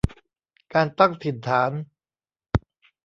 [0.73, 1.71] การตั้งถิ่นฐาน